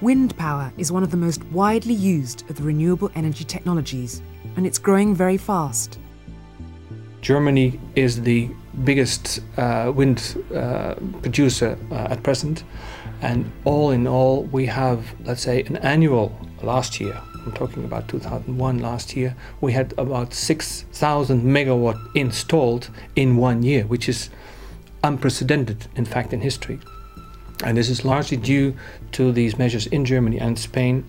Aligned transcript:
Wind 0.00 0.34
power 0.38 0.72
is 0.78 0.90
one 0.90 1.02
of 1.02 1.10
the 1.10 1.16
most 1.18 1.44
widely 1.52 1.92
used 1.92 2.48
of 2.48 2.56
the 2.56 2.62
renewable 2.62 3.10
energy 3.14 3.44
technologies, 3.44 4.22
and 4.56 4.66
it's 4.66 4.78
growing 4.78 5.14
very 5.14 5.36
fast. 5.36 5.98
Germany 7.20 7.78
is 7.96 8.22
the 8.22 8.48
biggest 8.84 9.40
uh, 9.58 9.92
wind 9.94 10.42
uh, 10.54 10.94
producer 11.20 11.76
uh, 11.90 12.08
at 12.08 12.22
present, 12.22 12.64
and 13.20 13.52
all 13.66 13.90
in 13.90 14.06
all, 14.06 14.44
we 14.44 14.64
have, 14.64 15.04
let's 15.24 15.42
say, 15.42 15.64
an 15.64 15.76
annual 15.76 16.34
last 16.62 16.98
year. 16.98 17.20
I'm 17.44 17.52
talking 17.52 17.84
about 17.84 18.08
2001 18.08 18.78
last 18.78 19.14
year. 19.14 19.36
We 19.60 19.72
had 19.72 19.92
about 19.98 20.32
6,000 20.32 21.42
megawatt 21.42 21.98
installed 22.16 22.88
in 23.16 23.36
one 23.36 23.62
year, 23.62 23.84
which 23.84 24.08
is 24.08 24.30
unprecedented, 25.04 25.88
in 25.94 26.06
fact, 26.06 26.32
in 26.32 26.40
history. 26.40 26.80
And 27.64 27.76
this 27.76 27.88
is 27.88 28.04
largely 28.04 28.36
due 28.36 28.74
to 29.12 29.32
these 29.32 29.58
measures 29.58 29.86
in 29.88 30.04
Germany 30.04 30.38
and 30.38 30.58
Spain. 30.58 31.04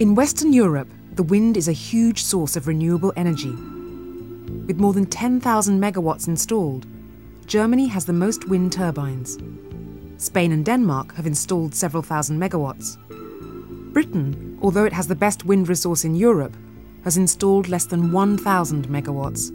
In 0.00 0.14
Western 0.14 0.52
Europe, 0.52 0.88
the 1.14 1.22
wind 1.22 1.56
is 1.56 1.68
a 1.68 1.72
huge 1.72 2.22
source 2.22 2.56
of 2.56 2.68
renewable 2.68 3.12
energy. 3.16 3.50
With 4.66 4.78
more 4.78 4.92
than 4.92 5.06
10,000 5.06 5.80
megawatts 5.80 6.28
installed, 6.28 6.86
Germany 7.46 7.86
has 7.88 8.04
the 8.04 8.12
most 8.12 8.48
wind 8.48 8.72
turbines. 8.72 9.38
Spain 10.18 10.52
and 10.52 10.64
Denmark 10.64 11.14
have 11.14 11.26
installed 11.26 11.74
several 11.74 12.02
thousand 12.02 12.38
megawatts. 12.38 12.96
Britain, 13.92 14.58
although 14.62 14.84
it 14.84 14.92
has 14.92 15.08
the 15.08 15.16
best 15.16 15.44
wind 15.44 15.68
resource 15.68 16.04
in 16.04 16.14
Europe, 16.14 16.56
has 17.04 17.16
installed 17.16 17.68
less 17.68 17.86
than 17.86 18.12
1,000 18.12 18.88
megawatts. 18.88 19.50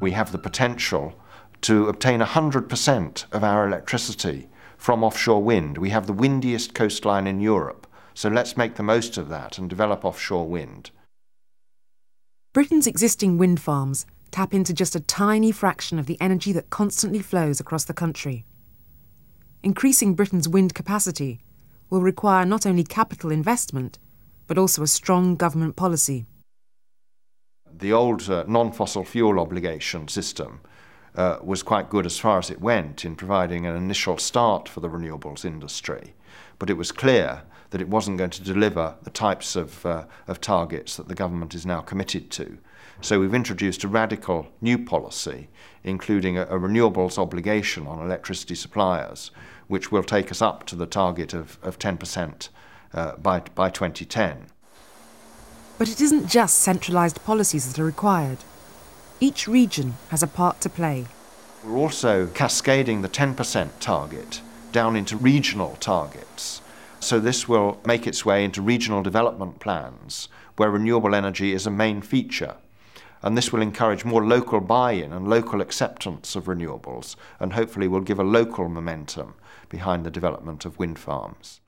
We 0.00 0.12
have 0.12 0.32
the 0.32 0.38
potential 0.38 1.12
to 1.62 1.88
obtain 1.88 2.20
100% 2.20 3.24
of 3.32 3.44
our 3.44 3.66
electricity 3.66 4.48
from 4.76 5.04
offshore 5.04 5.42
wind. 5.42 5.78
We 5.78 5.90
have 5.90 6.06
the 6.06 6.12
windiest 6.12 6.74
coastline 6.74 7.26
in 7.26 7.40
Europe, 7.40 7.86
so 8.14 8.28
let's 8.28 8.56
make 8.56 8.76
the 8.76 8.82
most 8.82 9.18
of 9.18 9.28
that 9.28 9.58
and 9.58 9.68
develop 9.68 10.04
offshore 10.04 10.48
wind. 10.48 10.90
Britain's 12.52 12.86
existing 12.86 13.38
wind 13.38 13.60
farms 13.60 14.06
tap 14.30 14.54
into 14.54 14.72
just 14.72 14.96
a 14.96 15.00
tiny 15.00 15.52
fraction 15.52 15.98
of 15.98 16.06
the 16.06 16.20
energy 16.20 16.52
that 16.52 16.70
constantly 16.70 17.20
flows 17.20 17.60
across 17.60 17.84
the 17.84 17.94
country. 17.94 18.44
Increasing 19.62 20.14
Britain's 20.14 20.48
wind 20.48 20.74
capacity 20.74 21.40
will 21.90 22.00
require 22.00 22.46
not 22.46 22.64
only 22.64 22.84
capital 22.84 23.30
investment, 23.30 23.98
but 24.46 24.56
also 24.56 24.82
a 24.82 24.86
strong 24.86 25.36
government 25.36 25.76
policy. 25.76 26.26
The 27.72 27.92
old 27.92 28.28
uh, 28.28 28.44
non 28.48 28.72
fossil 28.72 29.04
fuel 29.04 29.38
obligation 29.38 30.08
system 30.08 30.60
uh, 31.16 31.38
was 31.42 31.62
quite 31.62 31.90
good 31.90 32.06
as 32.06 32.18
far 32.18 32.38
as 32.38 32.50
it 32.50 32.60
went 32.60 33.04
in 33.04 33.16
providing 33.16 33.66
an 33.66 33.76
initial 33.76 34.18
start 34.18 34.68
for 34.68 34.80
the 34.80 34.88
renewables 34.88 35.44
industry. 35.44 36.14
But 36.58 36.70
it 36.70 36.74
was 36.74 36.92
clear 36.92 37.42
that 37.70 37.80
it 37.80 37.88
wasn't 37.88 38.18
going 38.18 38.30
to 38.30 38.42
deliver 38.42 38.96
the 39.02 39.10
types 39.10 39.56
of, 39.56 39.84
uh, 39.86 40.04
of 40.26 40.40
targets 40.40 40.96
that 40.96 41.08
the 41.08 41.14
government 41.14 41.54
is 41.54 41.64
now 41.64 41.80
committed 41.80 42.30
to. 42.32 42.58
So 43.00 43.18
we've 43.20 43.34
introduced 43.34 43.82
a 43.84 43.88
radical 43.88 44.48
new 44.60 44.76
policy, 44.76 45.48
including 45.84 46.36
a, 46.36 46.42
a 46.42 46.58
renewables 46.58 47.18
obligation 47.18 47.86
on 47.86 48.04
electricity 48.04 48.54
suppliers, 48.54 49.30
which 49.68 49.90
will 49.90 50.02
take 50.02 50.30
us 50.30 50.42
up 50.42 50.66
to 50.66 50.76
the 50.76 50.86
target 50.86 51.32
of, 51.32 51.58
of 51.62 51.78
10% 51.78 52.48
uh, 52.92 53.16
by, 53.16 53.40
by 53.54 53.70
2010. 53.70 54.46
But 55.78 55.88
it 55.88 56.00
isn't 56.00 56.28
just 56.28 56.58
centralised 56.58 57.24
policies 57.24 57.72
that 57.72 57.80
are 57.80 57.86
required. 57.86 58.38
Each 59.22 59.46
region 59.46 59.96
has 60.08 60.22
a 60.22 60.26
part 60.26 60.62
to 60.62 60.70
play. 60.70 61.04
We're 61.62 61.76
also 61.76 62.28
cascading 62.28 63.02
the 63.02 63.08
10% 63.08 63.68
target 63.78 64.40
down 64.72 64.96
into 64.96 65.14
regional 65.18 65.76
targets. 65.78 66.62
So 67.00 67.20
this 67.20 67.46
will 67.46 67.78
make 67.84 68.06
its 68.06 68.24
way 68.24 68.42
into 68.42 68.62
regional 68.62 69.02
development 69.02 69.60
plans 69.60 70.28
where 70.56 70.70
renewable 70.70 71.14
energy 71.14 71.52
is 71.52 71.66
a 71.66 71.70
main 71.70 72.00
feature. 72.00 72.56
And 73.22 73.36
this 73.36 73.52
will 73.52 73.60
encourage 73.60 74.06
more 74.06 74.24
local 74.24 74.58
buy 74.60 74.92
in 74.92 75.12
and 75.12 75.28
local 75.28 75.60
acceptance 75.60 76.34
of 76.34 76.44
renewables, 76.44 77.14
and 77.38 77.52
hopefully 77.52 77.88
will 77.88 78.00
give 78.00 78.18
a 78.18 78.24
local 78.24 78.70
momentum 78.70 79.34
behind 79.68 80.06
the 80.06 80.10
development 80.10 80.64
of 80.64 80.78
wind 80.78 80.98
farms. 80.98 81.60